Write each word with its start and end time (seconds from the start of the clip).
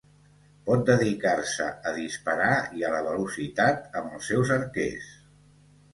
Pot 0.69 0.85
dedicar-se 0.85 1.67
a 1.91 1.93
disparar 1.99 2.55
i 2.79 2.87
a 2.87 2.91
la 2.97 3.03
velocitat 3.11 3.87
amb 4.01 4.17
els 4.19 4.29
seus 4.33 4.55
arquers. 4.61 5.15